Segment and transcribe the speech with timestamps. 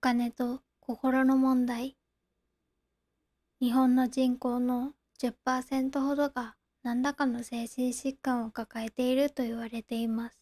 [0.00, 1.96] 金と心の問題
[3.60, 6.54] 日本の人口の10%ほどが
[6.84, 10.38] 何らかの精神疾患を抱えていると言われています。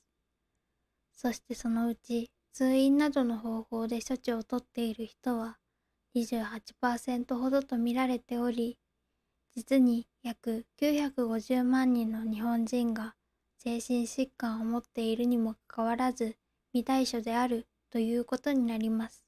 [1.14, 5.56] そしてそのうち通院などの方法で処置をとっている人は
[6.14, 8.76] 28%ほどと見られており、
[9.54, 13.14] 実に約950万人の日本人が
[13.56, 16.36] 精神疾患を持っているにもかかわらず
[16.74, 19.25] 未対処であるということになります。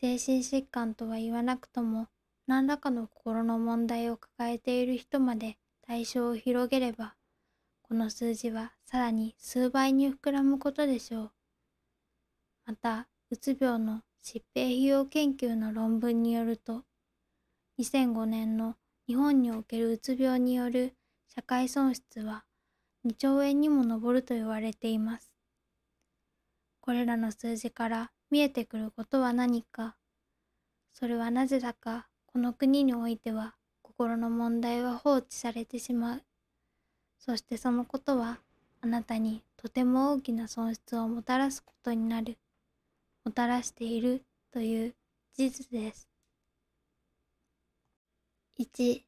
[0.00, 2.06] 精神疾患とは言わなくとも
[2.46, 7.16] 何らかの心の問題を抱えている人まで対象を広げれば、
[7.82, 11.32] この数字はさらに数倍に膨らむことでしょう。
[12.66, 16.84] また、うつ病の疾病費用研究の論文によると、
[17.80, 18.76] 2005年の
[19.08, 20.94] 日本におけるうつ病による
[21.26, 22.44] 社会損失は
[23.04, 25.32] 2兆円にも上ると言われています。
[26.80, 29.96] これらの数字から見えてくることは何か。
[30.92, 36.22] それはなぜだかこの国においては心の問題は放置されてしまう。
[37.18, 38.40] そしてそのことは
[38.80, 42.38] あなたにとても大きな損失をもたらすことになる。
[43.24, 44.94] もたらしているという
[45.34, 46.08] 事実です。
[48.58, 49.04] 1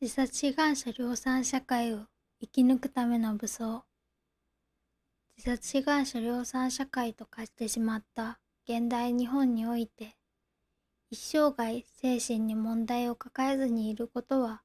[0.00, 2.06] 自殺志願者量産社会を
[2.40, 3.87] 生き抜くための武装
[5.38, 10.16] 自殺志願者量産社会と化してしまった現代日本において
[11.12, 14.62] 一生涯精神に問題を抱えずにいることは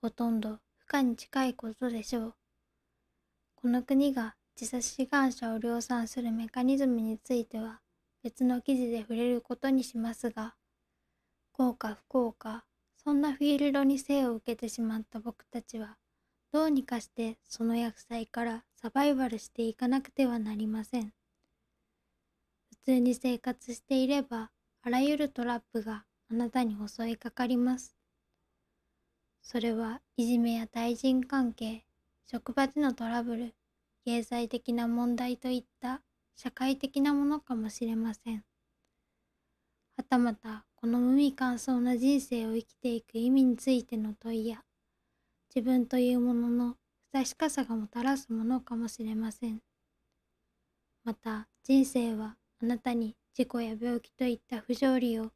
[0.00, 2.34] ほとんど不可に近いことでしょう。
[3.54, 7.80] この国が自殺志願者を量産するメカニズムについては
[8.22, 10.54] 別の記事で触れることにしますが、
[11.52, 12.64] 幸か不幸か、
[12.96, 15.98] そんなフィールドに生を受けてしまった僕たちは、
[16.50, 21.14] どうにかしてその厄災からサバイバルしていかなくてはなりません。
[22.68, 24.50] 普通に生活していれば、
[24.82, 27.96] あらゆるトラップがあなたに襲いかかります。
[29.40, 31.86] それはいじめや対人関係、
[32.26, 33.54] 職場でのトラブル、
[34.04, 36.02] 経済的な問題といった
[36.36, 38.44] 社会的なものかもしれません。
[39.96, 44.62] はたまたこの無味乾燥な人生を生きていく意味についての問いや
[45.54, 46.76] 自分というものの
[47.14, 49.60] 確かさがもたらすものかもしれません。
[51.04, 55.30] また人生はあなたに事故や病気といった不条理を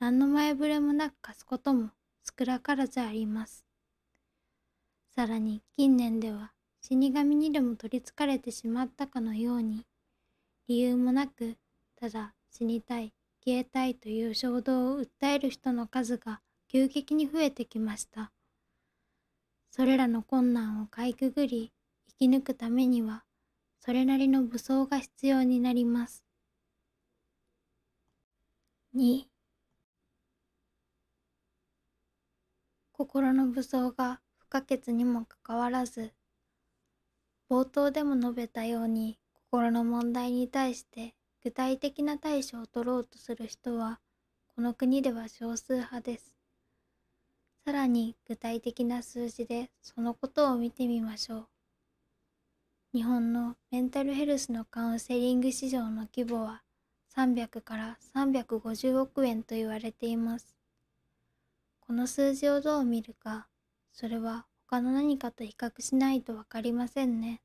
[0.00, 1.90] 何の前触れもなく貸すことも
[2.36, 3.64] 少なからずあります。
[5.14, 9.86] さらに近年では死神にでも取りつかれてしまったかのように
[10.66, 11.56] 理由もなく
[11.94, 13.12] ただ死にたい
[13.44, 18.32] 消えたいという衝動を訴える人の数が急激に増えてきました。
[19.70, 21.72] それらの困難をかいくぐり
[22.08, 23.24] 生き抜くためには
[23.80, 26.24] それなりの武装が必要になります。
[28.94, 29.24] 2
[32.92, 36.12] 心の武装が不可欠にもかかわらず
[37.48, 44.00] 冒頭でも述べたように心の問題に対して具体的な対処を取ろうとする人は
[44.54, 46.39] この国では少数派です。
[47.64, 51.48] さらに具体的な数字でそのことを見てみましょう。
[52.92, 56.62] 日本のメンタルヘルスのカウンセリング市場の規模は
[57.14, 60.56] 300から350億円と言われています。
[61.80, 63.48] この数字をどう見るか、
[63.92, 67.42] それは他の何かと比較しないとわかりませんね。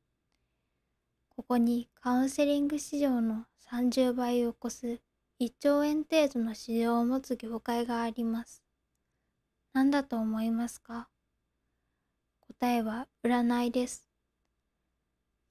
[1.30, 5.02] ここにカウンセリング市場の30倍を超す
[5.40, 8.65] 1兆円程度の市場を持つ業界があります。
[9.75, 11.09] 何だと思いますか？
[12.40, 14.08] 答えは占いです。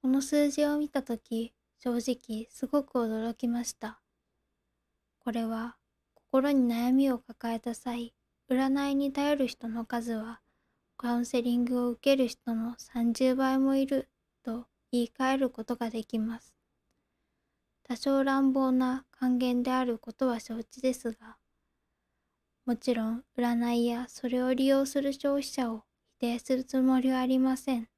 [0.01, 4.01] この数字を見たとき、正直すごく驚きました。
[5.19, 5.77] これは
[6.15, 8.15] 心に悩みを抱えた際、
[8.51, 10.41] 占いに頼る人の数は
[10.97, 14.09] カウンセリングを受ける人の30倍もいる
[14.43, 16.55] と言い換えることができます。
[17.83, 21.37] 多少乱暴な還元であることは承知ですが、
[22.67, 25.85] もちろん占いやそれを利用する消費者を
[26.19, 27.89] 否定するつもりはありません。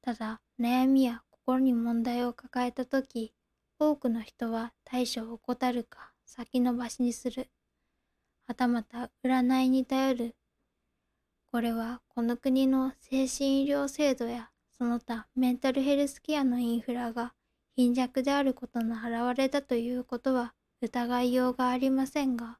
[0.00, 3.34] ただ、悩みや心に問題を抱えたとき、
[3.80, 7.48] 多くの人は対処を怠るか先延ばしにする。
[8.46, 10.36] はたまた占いに頼る。
[11.50, 17.34] これはこの国の精神医療制度やその他メンタルヘルスケアのインフラが
[17.74, 22.58] 貧弱であることの表れだということは疑いようがありませんが、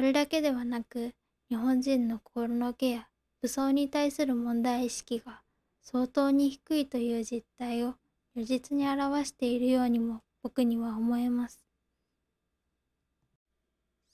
[0.00, 1.14] それだけではなく
[1.50, 3.08] 日本人の心のケア、
[3.42, 5.42] 武装に対する問題意識が
[5.82, 7.96] 相当に低いという実態を
[8.34, 11.62] 如実に表しているようにも僕には思えます。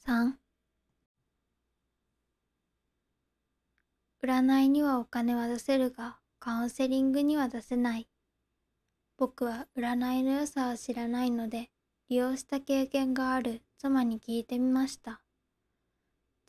[0.05, 0.33] 3
[4.25, 8.09] 占いにはお金は出せるがカウンセリングには出せない。
[9.17, 11.71] 僕は占いの良さは知らないので
[12.09, 15.21] 利用した経験がある妻に聞いてみました。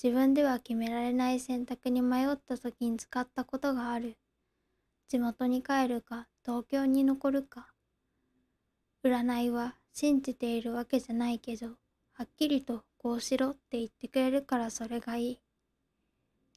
[0.01, 4.17] 自分では決められない選択に迷った時に使ったことがある。
[5.07, 7.73] 地元に帰るか東京に残るか。
[9.03, 11.67] 占いは信じているわけじゃないけど、
[12.13, 15.39] はっきりとこうしろって言ってくれるからそれがいい。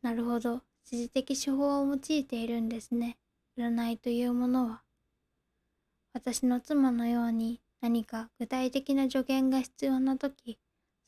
[0.03, 3.19] なるほど、指示的手法を用いているんですね。
[3.57, 4.83] 占いというものは。
[6.13, 10.59] 私の妻のように何か具体的な助言が必要な時、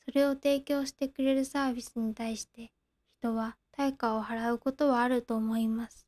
[0.05, 2.71] それを提供してくれるサービスに対して
[3.19, 6.07] 人は対価を払うことはあると思います。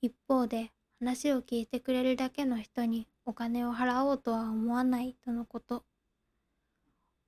[0.00, 0.70] 一方で
[1.00, 5.84] 話を聞いてくれるだけの人にお金を払おうとは思わないとのこと。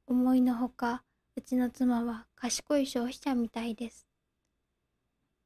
[0.06, 1.04] 思いのほか、
[1.36, 4.06] うちの妻は賢い消費者みたいです。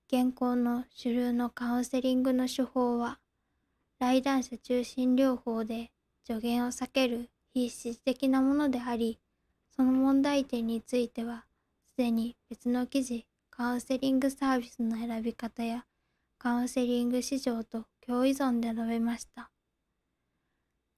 [0.08, 3.20] 現行の主流のカウンセリングの手法は、
[3.99, 5.90] 来談者中心療法で
[6.26, 9.19] 助言を避ける非質的なものであり、
[9.76, 11.47] その問題点については、
[11.85, 15.85] すでに別の記事、カウンセリングサービスの選び方や
[16.38, 19.50] カウンセリング市場と共依存で述べました。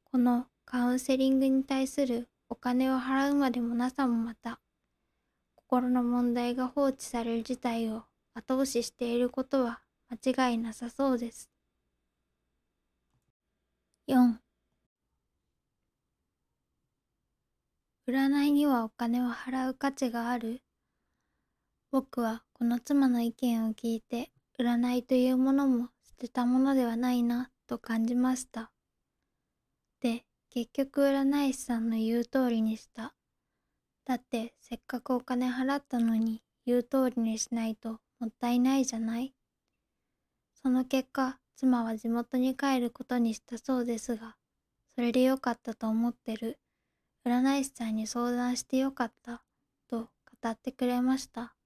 [0.04, 4.60] このカウンセリングに対するお金を払うまでもなさもまた、
[5.54, 9.80] 心の問題が放置される事態を後押ししていることは
[10.10, 11.50] 間違いなさそうです。
[14.06, 14.45] 4
[18.08, 20.62] 占いにはお金を払う価値がある
[21.90, 28.70] 僕はこの妻の意見を聞いて占いというものも捨てたものではないなと感じました。
[30.00, 33.14] で、結局占い師さんの言う通りにした。
[34.04, 39.34] だってせっかくお金払ったのに言う通りにしないともったいないじゃない
[40.54, 44.36] その結果、妻は地元に帰ることにしたそうですが、
[44.94, 46.58] それでよかったと思ってる。
[47.26, 49.42] 占い師さんに相談してよかった、
[49.90, 50.10] と
[50.42, 51.56] 語ってくれました。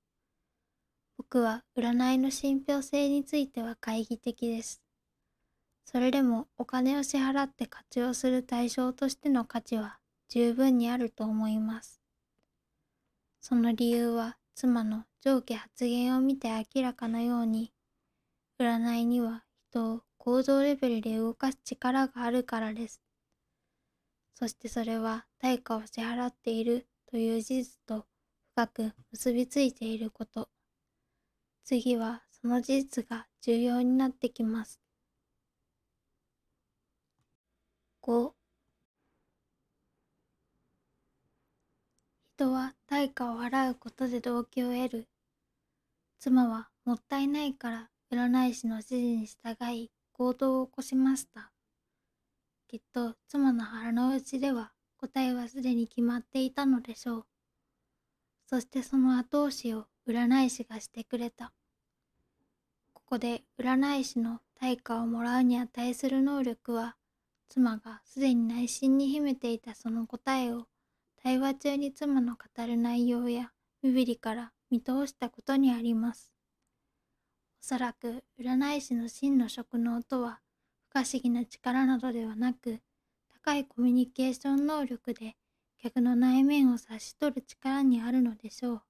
[1.18, 4.80] 僕は占いの信憑性については懐疑的です。
[5.84, 9.98] それでもお金を支払って活用する対象としての価値は
[10.30, 12.00] 十分にあると思います。
[13.42, 17.70] その理由は妻の上記発言を見て明らかなように、
[18.58, 23.02] 占いには人を行動レベルで動かす力があるからです。
[24.40, 28.06] そしてそれは対価を支払っているという事実と
[28.54, 30.48] 深く結びついていること。
[31.62, 34.80] 次はその事実が重要になってきます。
[38.00, 38.34] 5
[42.38, 45.08] 人は対価を払うことで動機を得る。
[46.18, 51.49] 妻はもったいないから占い師の指示に従い行動を起こしました。
[52.70, 57.26] きっと妻の腹の内では答えはすでに決まっていたのでしょう。
[58.46, 61.52] そしてその後押しを占い師がしてくれた。
[62.92, 66.94] ここで占い師の対価をもらうに値する能力は、
[67.48, 70.68] 妻がすでに内心に秘めていたその答えを、
[71.20, 73.50] 対話中に妻の語る内容や
[73.82, 76.32] 身振りから見通したことにあります。
[77.60, 80.38] おそらく占い師の真の職能とは、
[80.90, 82.80] 不可思議な力などではなく、
[83.44, 85.36] 高いコミュニケーション能力で
[85.78, 88.82] 客の内面を察し取る力にあるのでしょう。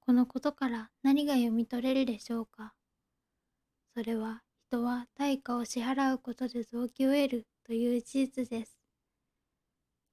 [0.00, 2.74] このことから何が読み取れるでしょうか。
[3.94, 8.76] それは人は対価を支払うことで臓器を得るという事実です。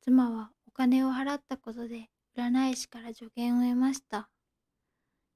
[0.01, 4.29] 妻はお金を払ったことで占い師から助言を得ました。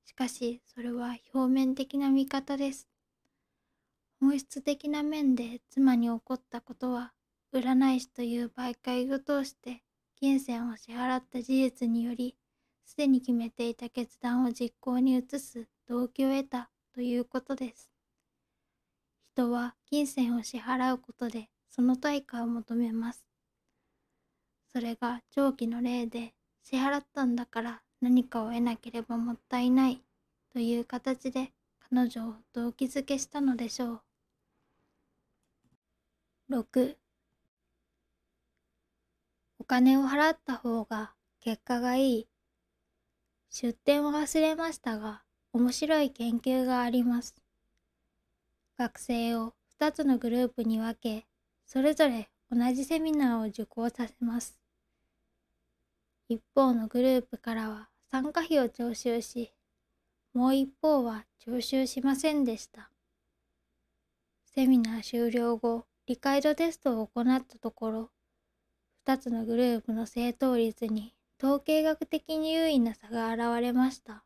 [0.05, 2.92] しかしそれは表面的な見方です。
[4.24, 7.12] 本質的な面で妻に起こったことは、
[7.53, 9.84] 占い師という媒介を通して
[10.15, 12.38] 金銭を支払った事実により、
[12.86, 17.92] すでに決めていた決断を実行に移す動機を得たということです。
[19.34, 23.25] 人は金銭を支払うことでその対価を求めます。
[24.72, 30.01] それが長期の例で支払ったんだから何かを得なければもったいない
[30.53, 31.51] という形で
[31.89, 34.01] 彼女を動機づけしたのでしょう。
[36.50, 36.97] 6
[39.59, 42.27] お金を払った方が結果がいい。
[43.50, 45.23] 出典を忘れましたが、
[45.53, 47.33] 面白い研究があります。
[48.77, 51.25] 学生を2つのグループに分け、
[51.65, 54.59] それぞれ同じセミナーを受講させます。
[56.27, 59.53] 一方のグループからは参加費を徴収し、
[60.33, 62.89] もう一方は徴収しませんでした。
[64.53, 68.12] セミナー終了後、理解度テストを行ったところ、
[69.05, 74.25] 2つのグループの正答率に統計学的に優位な差が現れました。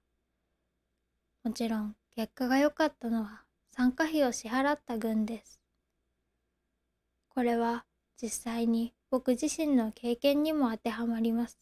[1.43, 5.61] もちろん結果が良かったのは参加費を支払った群です。
[7.29, 7.85] これは
[8.19, 11.57] 実際に僕自身の経験にも当てはまります。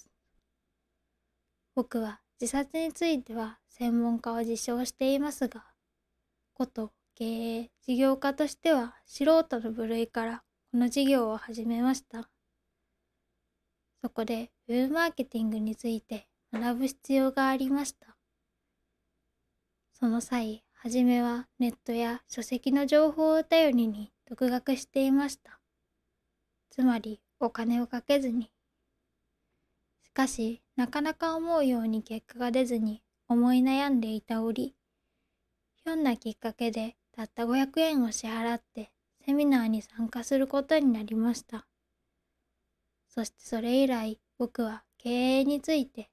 [1.76, 5.66] 僕は自殺については専門家を自称していますが、
[6.54, 10.44] こと経営事業家としては素人の部類から
[10.74, 12.30] この事業を始めました。
[14.02, 18.18] そこでウェブマーケティングについて学ぶ必要がありました。
[19.94, 25.62] その際、はじめはネットや書籍の情報を頼りに独学していました。
[26.70, 28.52] つまりお金をかけずに。
[30.04, 34.76] しかし、なかなか思うように結果が出ずに思い悩んでいた折、
[35.86, 38.92] ひょんなきっかけでたった500円を支払って
[39.26, 41.66] セミナーに参加することになりました。
[43.08, 46.10] そしてそれ以来僕は経営について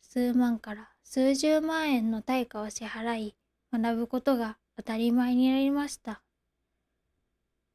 [0.00, 3.34] 数万から数十万円の対価を支払い
[3.72, 6.22] 学ぶことが当たり前になりました。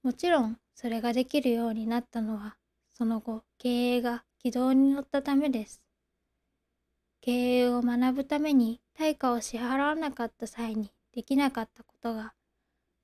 [0.01, 2.55] もちろんそれができるようになったのは
[2.93, 5.83] その後経営が軌道に乗ったためです。
[7.19, 12.33] 経営を学ぶために対価を支払わなかった際にできなかったことが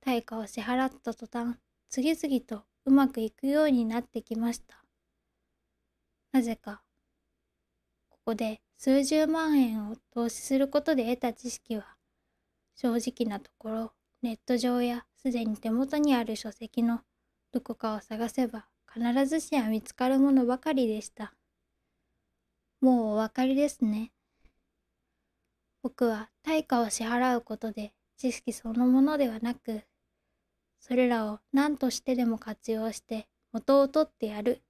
[0.00, 1.56] 対価を支払った途端
[1.88, 4.84] 次々とうまくいくようになってきました。
[6.32, 6.82] なぜか、
[8.08, 11.96] ここで数十万円を投資することで得た知識は、
[12.76, 13.92] 正直なところ、
[14.22, 17.00] ネット上やすでに手元にある書籍の
[17.52, 21.34] どこかを探せば必ずしは見つかるものばかりでした。
[22.80, 24.12] もうお分かりですね。
[25.82, 29.82] 僕は対価を支払うことで知識そのものではなく、
[30.80, 34.62] それらを何としてでも活用して元を取ってやる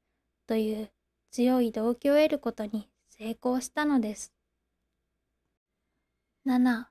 [0.47, 0.90] という
[1.31, 4.33] 強い動機を得ることに成功したのです。
[6.45, 6.90] 7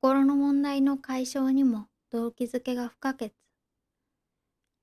[0.00, 3.32] 心の問題の解消にも動機づけが不可欠。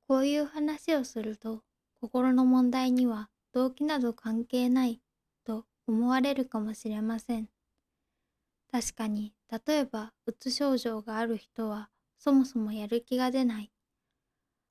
[0.07, 1.63] こういう話をすると
[2.01, 5.01] 心の問題には動機など関係ない
[5.45, 7.49] と思われるかもしれません。
[8.71, 13.71] 確かに例えばうつ症状がある人はそもそもやる気が出ない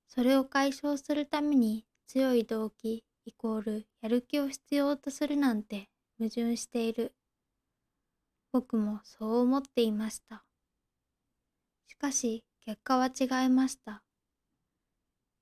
[0.09, 7.15] それを解消するために強い動機イコールやる気を必要とするなんて矛盾している。
[8.53, 10.45] 僕もそう思っていました。
[11.87, 14.03] しかし結果は違いました。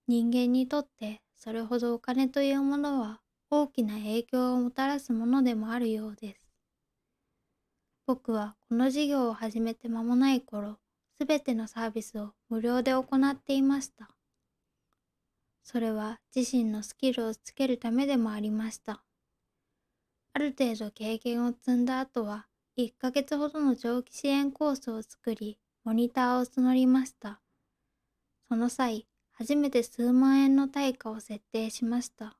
[0.07, 6.48] 人間にとってそれほどお金というものは大きな影響をもたらすものでもあるようです。
[8.09, 10.79] 僕はこの事業を始めて間もない頃、
[11.19, 14.09] すべてのサービスを無料で行っていました。
[15.63, 19.03] それは自身のスキルをつけるためでもありました。
[20.33, 22.47] ある程度経験を積んだ後は、
[22.79, 27.43] 1ヶ月ほどの長期支援コースを作り、モニターを募りました。
[28.49, 32.39] その際、初めて数万円の対価を設定しました。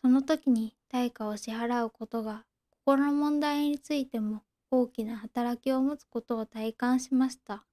[0.00, 2.44] その時に対価を支払うことが
[2.84, 7.66] 心の問題についても大きな働きを持つことを体感しました。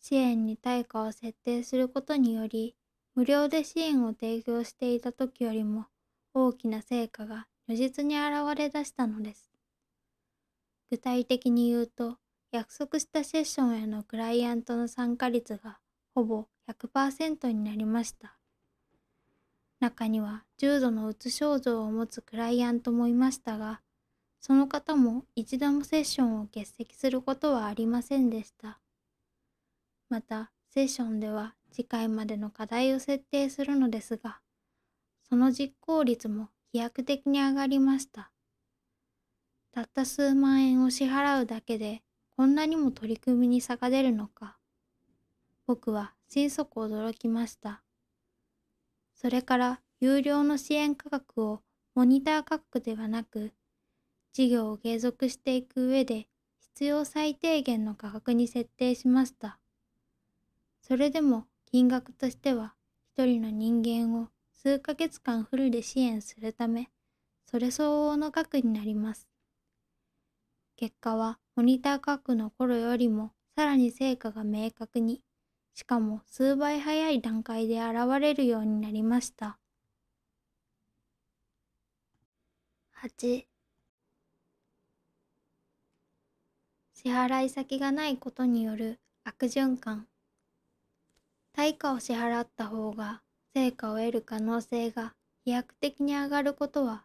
[0.00, 2.76] 支援に対価を設定することにより、
[3.14, 5.86] 無料で支援を提供していた時よりも
[6.32, 9.50] 大きな成果が如実に現れ出したのです。
[10.90, 12.18] 具体的に言うと、
[12.50, 15.80] 約束したセッションへのクライアントの参加率が
[16.14, 18.35] ほぼ100%になりました。
[19.80, 23.82] 中には重度のうつ症状を持つクライアントもいましたが、
[24.40, 28.80] その方も一度もセッションを欠席することはありませんでした。
[30.08, 34.40] また、セッションでは次回までの課題を設定するのですが、
[35.28, 38.30] その実行率も飛躍的に上がりました。
[39.72, 42.02] たった数万円を支払うだけで
[42.36, 44.58] こんなにも取り組みに差が出るのか。
[45.66, 47.82] 僕は心底驚きました。
[49.16, 51.62] それから有料の支援価格を
[51.94, 53.52] モニター価格ではなく、
[54.32, 59.58] 事業を継続していく上で必要最低限の価格に設定しました。
[60.82, 62.74] それでも金額としては
[63.16, 66.90] 一人の人間を数ヶ月間フルで支援するため、
[67.46, 69.26] それ相応の額になります。
[70.76, 75.22] 結果はモニター価格の頃よりもさらに成果が明確に、
[75.76, 79.58] しかも数倍早い段階で現れるようになりました。
[82.94, 83.44] 8
[86.94, 90.06] 支払い先がないことによる悪循環
[91.52, 93.20] 対価を支払った方が
[93.52, 95.14] 成果を得る可能性が
[95.44, 97.04] 飛躍的に上がることは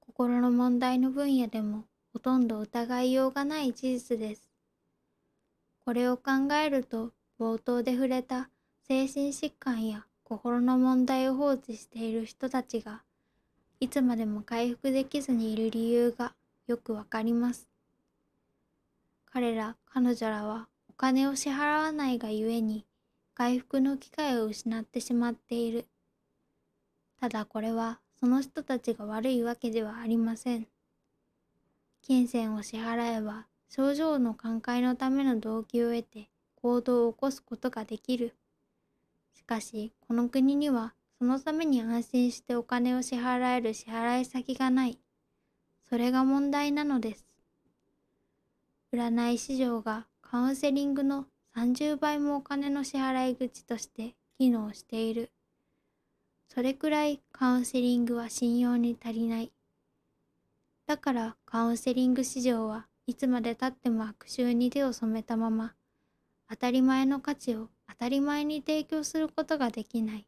[0.00, 4.50] 心の問題の分野でもほとんど疑いようがない事実です。
[5.84, 8.48] これを考えると冒頭で触れた
[8.86, 13.02] 精神疾患や心の問題を放置している人たちが
[13.80, 16.34] いつまでも回復できずにいる理由が
[16.66, 17.68] よくわかります。
[19.26, 22.86] 彼ら彼女らはお金を支払わないがゆえに
[23.34, 25.86] 回復の機会を失ってしまっている。
[27.20, 30.66] ただこれはその人たちが悪いわけではありません。
[32.02, 36.28] 金銭を支払えば症状の寛解のための動機を得て
[36.62, 38.36] 行動を起こすことができる。
[39.34, 44.98] しかしこの国にはそのために安心してお金を支払える支払い先がない。
[45.88, 47.26] それが問題なのです。
[48.92, 51.26] 占い市場がカウンセリングの
[51.56, 55.30] 30倍もお金の支払い口として機能している。
[56.48, 59.52] それくらいカウンセリングは信用に足りない。
[60.86, 65.74] だからカウンセリング市場はいつまでたっても悪臭に手を染めたまま、
[66.52, 70.26] 当たり前の価値を当たり前に提供することができない。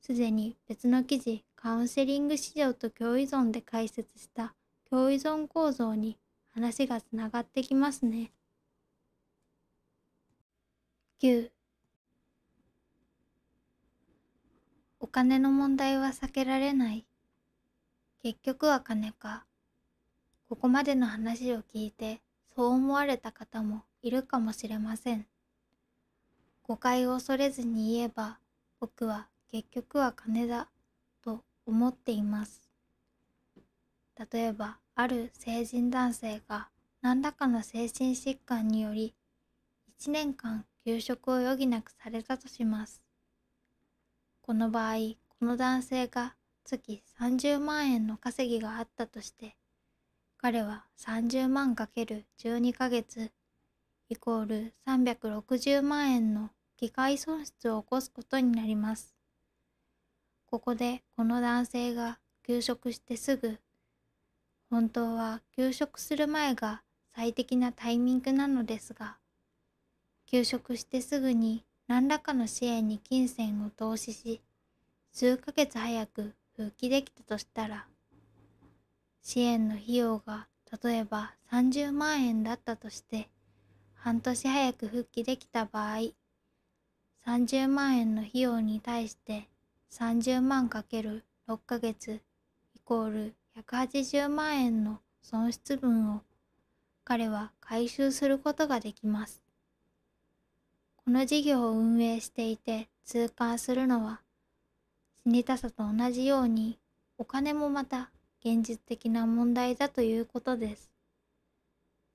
[0.00, 4.54] すでに別の記事カウンセリング市場と共依存で解説した
[4.88, 6.16] 共依存構造に
[6.54, 8.32] 話がつながってきますね。
[11.20, 11.50] 9
[15.00, 17.04] お金の問題は避けられない。
[18.22, 19.44] 結局は金か。
[20.48, 22.22] ここまでの話を聞いて
[22.56, 25.26] そう思われた方もいるかもしれません。
[26.62, 28.38] 誤解を恐れずに言えば
[28.78, 30.68] 僕は結局は金だ
[31.22, 32.68] と思っています。
[34.30, 36.68] 例えばある成人男性が
[37.00, 39.14] 何らかの精神疾患により
[39.98, 43.02] 1年間休職を余儀なくされたとします。
[44.42, 44.96] この場合、
[45.38, 46.34] この男性が
[46.66, 49.56] 月30万円の稼ぎがあったとして、
[50.36, 53.30] 彼は30万 ×12 ヶ月
[54.14, 59.12] イコール360万円の機械損失を起こすことになります。
[60.46, 63.58] ここでこの男性が休職してすぐ、
[64.70, 69.16] 本当は休職する前が最適なタイミングなのですが、
[70.26, 74.40] 休職してすぐに何らかの支援に金銭を投資し、
[75.10, 77.88] 数ヶ月早く復帰できたとしたら、
[79.22, 80.46] 支援の費用が
[80.82, 83.28] 例えば30万円だったとして、
[84.04, 86.12] 半年早く復帰できた場合、
[87.26, 89.48] 30万円の費用に対して
[89.92, 91.22] 30万 ×6
[91.64, 92.20] ヶ月
[92.74, 96.20] イコール180万円の損失分を
[97.02, 99.42] 彼は回収することができます。
[100.96, 104.20] この事業を運営していて痛感するのは、
[105.22, 106.78] 死にたさと同じように
[107.16, 108.10] お金もまた
[108.44, 110.93] 現実的な問題だということです。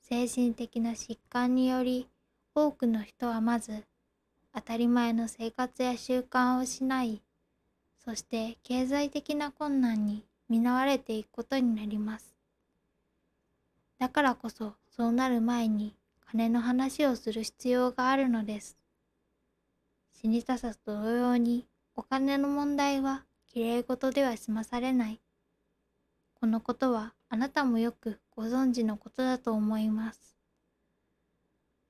[0.10, 2.10] 精神的な疾患により
[2.56, 3.84] 多くの人はまず
[4.56, 7.22] 当たり前の生活や習慣を失い、
[8.04, 12.34] そして経済的な困難に見舞われていくことになります。
[14.00, 15.96] だからこそそうなる前に
[16.32, 18.80] 金の話をする必要があるのです。
[20.20, 25.22] 死にたさと同様にお金の問題はきれい事では済まされない。
[26.34, 30.36] このことはあなたもよくご存知のことだと思います。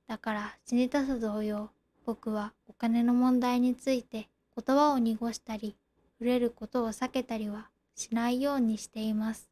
[0.08, 1.69] だから死にたさ同様、
[2.06, 5.78] 僕はお金の問題について言葉を濁したり、
[6.19, 9.49] 触れることを避けたりはしないようにしています。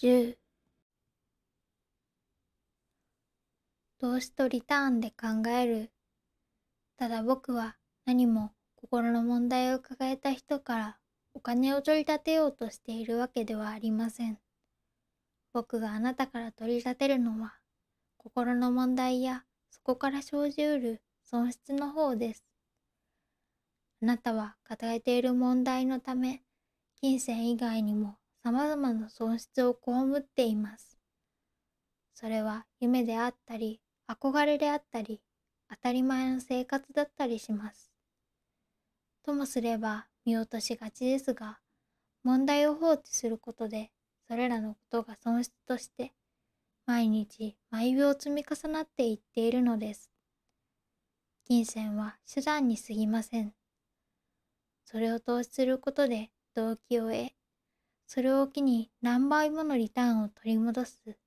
[0.00, 0.36] 10
[3.98, 5.90] 投資とリターンで考える？
[6.98, 10.98] ただ僕は何も心の問題を抱えた人から
[11.44, 14.38] 金を取り立てようとしているわけではありません。
[15.52, 17.58] 僕があなたから取り立てるのは
[18.16, 22.46] 心の問題やそこから生じうる損失の方です。
[24.02, 26.40] あなたは抱えている問題のため
[27.02, 30.98] 金銭以外にも様々な損失を被っています。
[32.14, 35.20] それは夢であったり憧れであったり、
[35.68, 37.92] 当たり前の生活だったりします。
[39.22, 41.60] ともすれば見落としがちですが、
[42.22, 43.90] 問題を放置することで、
[44.26, 46.12] それらのことが損失として、
[46.86, 50.10] 毎日毎秒積み重なっていっているのです。
[51.46, 53.54] 金銭は手段に過ぎません。
[54.84, 57.30] それを投資することで動機を得、
[58.06, 61.18] それを機に何倍ものリターンを取り戻す。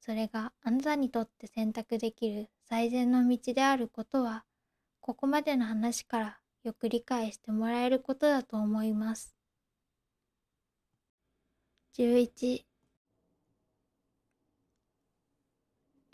[0.00, 4.44] それがあなたにとって選択できる最善の道であることは、
[5.00, 9.34] ここまでの話からよく理解してもらえることだと思います。
[11.98, 12.64] 11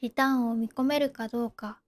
[0.00, 1.80] リターンを見込めるかどうか。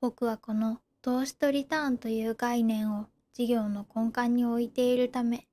[0.00, 5.46] 僕はこの投資とリターンという概念を事業の根幹に置いているため。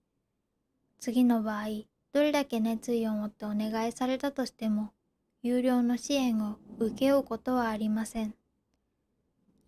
[0.99, 1.65] 次の場合
[2.13, 4.93] どれだけ熱意を持ってお願いされたとしても
[5.41, 8.33] 有料の支援を請け負うことはありません。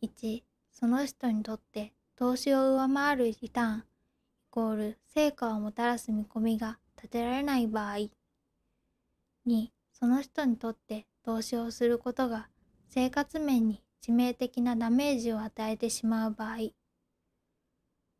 [0.01, 3.81] 1その人にとって投資を上回るリターンイ
[4.49, 8.09] コール成果をもたらす見込みが立てられない場合。
[9.45, 12.47] 2その人にとって投資をすることが
[12.87, 16.69] 生活面に致命的なダメージを与えてしまう場合。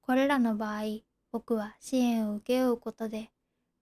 [0.02, 0.82] これらの場合
[1.32, 3.32] 僕は支援を請け負うことで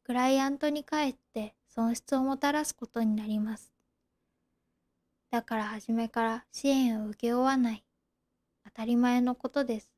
[0.03, 3.73] クライアントに帰って損失をもたらすことになります。
[5.31, 7.83] だから初めから支援を請け負わない。
[8.65, 9.92] 当たり前のことです。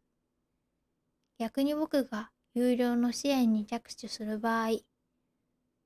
[1.38, 4.80] 逆に僕が有料の支援に着手する場合、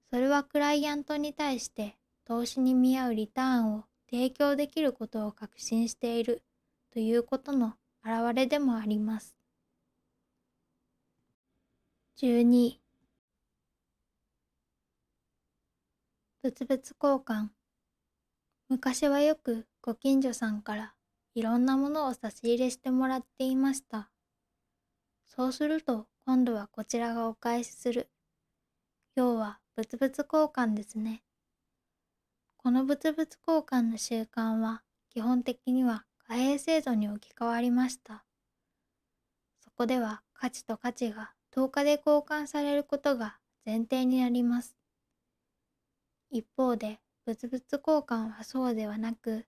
[0.09, 6.43] それはクライアントに対して投資に見合うリターンを提供できることを確信している
[6.91, 9.35] ということの表れでもあります。
[12.17, 12.81] 12
[16.43, 17.49] 物々交換
[18.69, 20.95] 昔はよくご近所さんから
[21.35, 24.09] いろんなものを差し入れしてもらっていました。
[25.29, 28.09] そうすると今度はこちらがお返しする。
[29.15, 31.23] 要は物々交換ですね。
[32.57, 38.25] この物々交換の習慣は基本的には貨幣制度に置き換わりました。
[39.61, 44.75] そこでは価値と価値が10日で交換されることが前提になります。
[46.31, 49.45] 一方で物々交換はそうではなく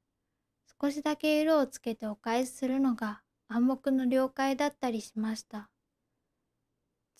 [0.79, 5.70] 少しだけ色をつけてお返しするのが暗黙の了解だったりしました。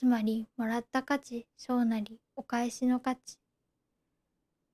[0.02, 3.38] つまりもらった価値小なりお返しの価値。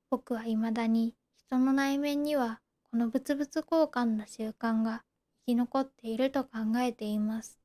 [0.10, 3.62] 僕はいまだに人の内面にはこの物々交
[3.92, 5.04] 換の習慣が
[5.46, 7.60] 生き残っていると考えています。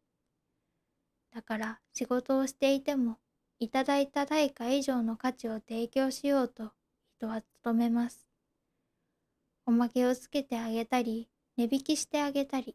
[1.32, 3.18] だから仕事をしていても
[3.60, 6.72] いただいた対価以上の価値を提供しようと
[7.16, 8.26] 人は努めます。
[9.66, 12.74] おまけをつけてあげたり値引きしてあげたり。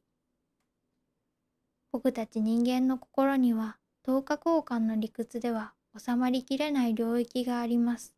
[1.91, 3.75] 僕たち人間の心には
[4.07, 8.15] 等価交換の理屈では収まりきれない領域があります。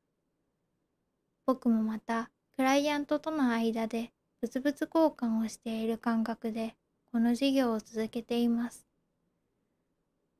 [1.47, 6.75] 僕もまたクライアントとの間で物々交換をしている感覚で
[7.12, 8.86] この事業を続けています。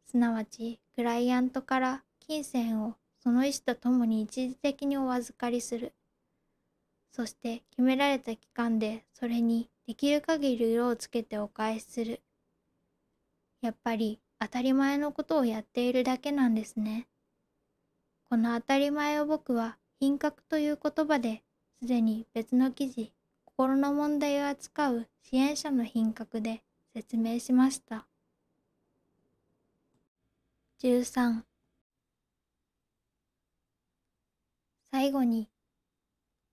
[0.06, 5.94] すなわちクライアントから金銭をその意思とともに一時的にお預かりする。
[7.12, 12.22] そして決められた期間でそれにできる限り色をつけてお返しする。
[13.64, 17.08] やっぱり当たり前のことをやっているだけなんですね。
[18.30, 21.44] この当たり前を僕は品格という言葉で
[21.82, 23.12] すでに別の記事、
[23.44, 28.08] 心の問題を扱う支援者の品格で説明しました。
[30.82, 31.44] 13
[34.92, 35.50] 最後に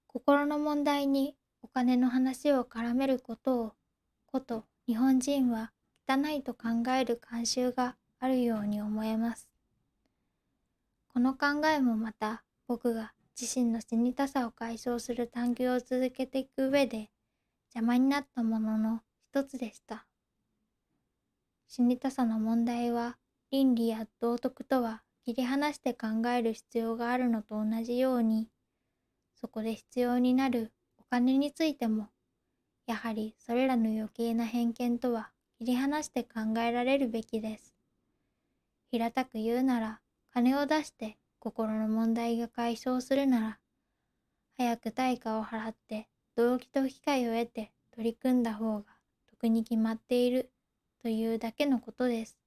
[0.09, 3.73] 心の問題にお金の話を絡めることを
[4.27, 5.71] こと日本人は
[6.09, 9.49] 汚いと考える慣習があるように思えます。
[11.09, 17.11] この考えもまた僕が自身の死にたさを解消する探求を続けていく上で
[17.75, 20.07] 邪魔になったものの一つでした。
[21.69, 23.19] 死にたさの問題は
[23.51, 28.49] 倫理や道徳とは切り離して考える必要があるのと同じように
[29.35, 32.09] そこで必要になるお金についても
[32.87, 37.75] やはりそれらの余計な偏見とは切り離して考えられるべきです。
[38.91, 43.59] 平たく言うなら、金を出して心の問題が解消するなら、
[44.57, 48.85] 早く対価を払って動機と機会を得て取り組んだ方が
[49.31, 50.51] 得に決まっている
[51.01, 52.39] というだけのことです。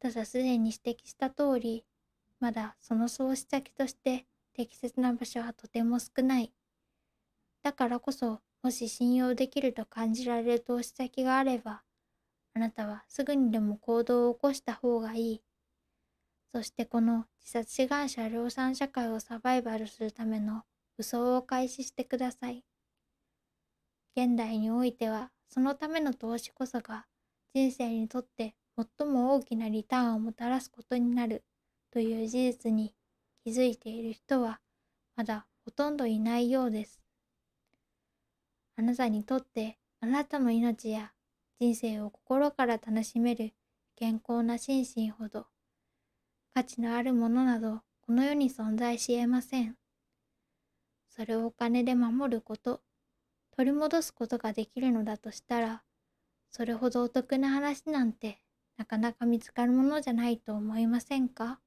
[0.00, 1.86] ただすでに指摘した通り、
[2.40, 6.52] まだその創始先として適切な場所はとても少ない。
[7.62, 11.82] だからこそもし信用できると感じられる投資先があれば、
[12.54, 15.42] あなたはすぐにでも行動を起こした方がいい。
[16.50, 20.62] そしてこの自殺志願者量産社会をサバイバルするための
[20.96, 22.64] 武装を開始してください。
[24.16, 27.04] 現代においてはそのための投資こそが
[27.52, 28.54] 人生にとって
[28.98, 31.44] 最も大きなリターンをもたらすことになる
[31.92, 32.94] という事実に
[33.44, 34.60] 気づいている人は
[35.16, 37.03] まだほとんどいないようです。
[38.76, 41.12] あなたにとってあなたの命や
[41.60, 43.52] 人生を心から楽しめる
[43.96, 45.46] 健康な心身ほど
[46.52, 49.76] 価値のあるものなどこの世に存在し得ません。
[51.08, 52.82] それをお金で守ること、
[53.56, 55.82] 取り戻すことができるのだとしたら、
[56.50, 58.40] それほどお得な話なんて
[58.76, 61.60] なかなか見つかるものじゃないと思いませんか？